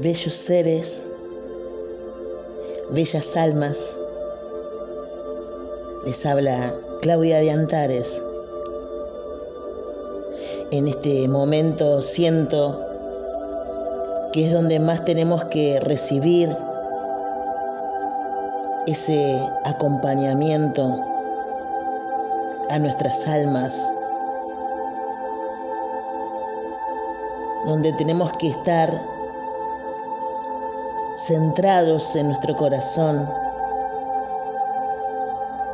[0.00, 1.04] bellos seres,
[2.90, 3.96] bellas almas.
[6.06, 8.22] Les habla Claudia de Antares.
[10.70, 12.80] En este momento siento
[14.32, 16.56] que es donde más tenemos que recibir
[18.86, 21.04] ese acompañamiento
[22.70, 23.76] a nuestras almas,
[27.66, 29.17] donde tenemos que estar
[31.18, 33.28] centrados en nuestro corazón,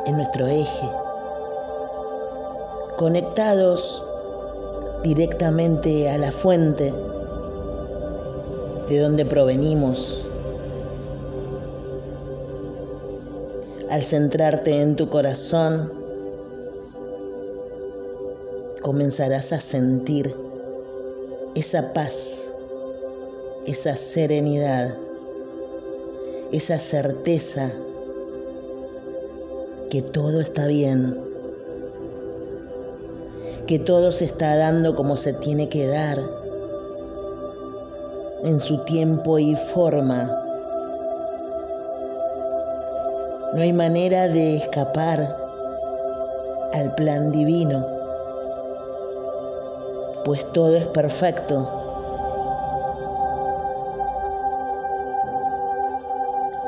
[0.07, 0.89] en nuestro eje,
[2.97, 4.03] conectados
[5.03, 6.91] directamente a la fuente
[8.89, 10.27] de donde provenimos.
[13.91, 15.93] Al centrarte en tu corazón,
[18.81, 20.35] comenzarás a sentir
[21.55, 22.49] esa paz,
[23.67, 25.04] esa serenidad,
[26.57, 27.71] esa certeza
[29.91, 31.19] que todo está bien,
[33.67, 36.19] que todo se está dando como se tiene que dar,
[38.45, 40.45] en su tiempo y forma
[43.55, 45.21] No hay manera de escapar
[46.73, 47.87] al plan divino,
[50.25, 51.84] pues todo es perfecto.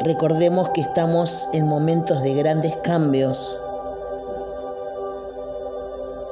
[0.07, 3.61] Recordemos que estamos en momentos de grandes cambios,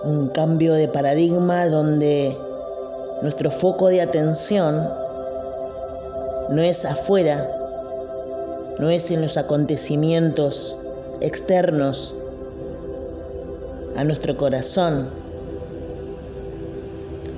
[0.05, 2.39] un cambio de paradigma donde
[3.21, 4.81] nuestro foco de atención
[6.51, 7.51] no es afuera,
[8.79, 10.77] no es en los acontecimientos
[11.21, 12.15] externos
[13.97, 15.11] a nuestro corazón,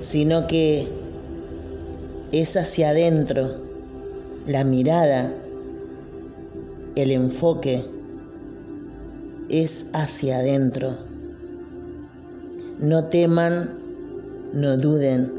[0.01, 0.87] sino que
[2.31, 3.55] es hacia adentro
[4.45, 5.31] la mirada,
[6.97, 7.85] el enfoque
[9.49, 10.89] es hacia adentro.
[12.79, 13.69] No teman,
[14.53, 15.31] no duden.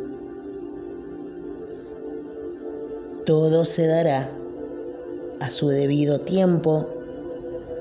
[3.27, 4.31] Todo se dará
[5.41, 6.89] a su debido tiempo.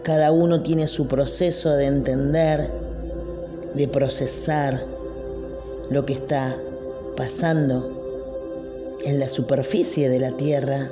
[0.02, 2.68] Cada uno tiene su proceso de entender,
[3.76, 4.82] de procesar
[5.92, 6.58] lo que está
[7.16, 10.92] pasando en la superficie de la Tierra.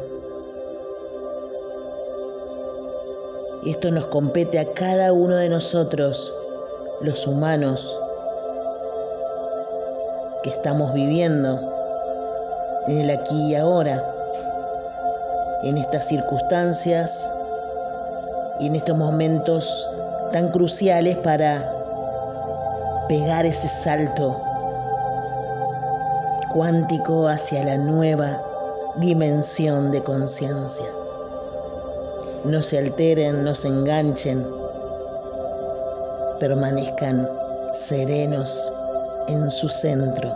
[3.63, 6.33] Esto nos compete a cada uno de nosotros,
[7.01, 7.99] los humanos,
[10.43, 11.59] que estamos viviendo
[12.87, 14.03] en el aquí y ahora
[15.63, 17.33] en estas circunstancias
[18.59, 19.91] y en estos momentos
[20.31, 21.71] tan cruciales para
[23.07, 24.39] pegar ese salto
[26.51, 28.41] cuántico hacia la nueva
[28.97, 30.85] dimensión de conciencia.
[32.45, 34.47] No se alteren, no se enganchen,
[36.39, 37.27] permanezcan
[37.73, 38.73] serenos
[39.27, 40.29] en su centro.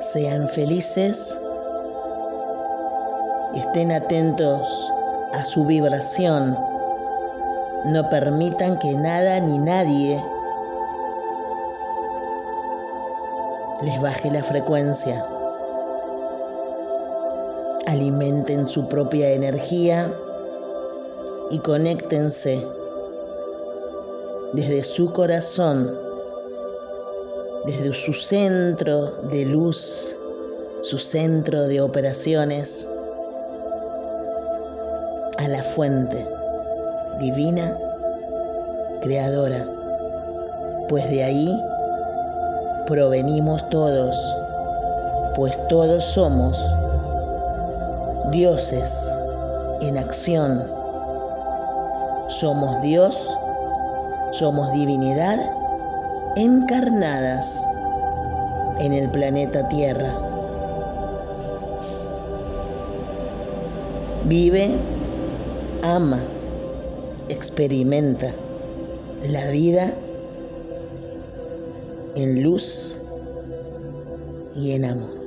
[0.00, 1.38] Sean felices
[3.54, 4.92] Estén atentos
[5.32, 6.56] a su vibración.
[7.86, 10.22] No permitan que nada ni nadie
[13.80, 15.24] les baje la frecuencia.
[17.88, 20.12] Alimenten su propia energía
[21.50, 22.62] y conéctense
[24.52, 25.90] desde su corazón,
[27.64, 30.14] desde su centro de luz,
[30.82, 32.86] su centro de operaciones
[35.38, 36.26] a la fuente
[37.20, 37.74] divina,
[39.00, 39.64] creadora,
[40.90, 41.62] pues de ahí
[42.86, 44.14] provenimos todos,
[45.36, 46.62] pues todos somos
[48.30, 49.14] dioses
[49.80, 50.62] en acción.
[52.28, 53.36] Somos Dios,
[54.32, 55.38] somos divinidad
[56.36, 57.66] encarnadas
[58.80, 60.14] en el planeta Tierra.
[64.24, 64.70] Vive
[65.82, 66.20] ama,
[67.28, 68.30] experimenta
[69.26, 69.90] la vida
[72.14, 72.98] en luz
[74.54, 75.17] y en amor.